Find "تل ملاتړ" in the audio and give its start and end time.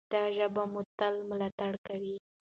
0.97-1.73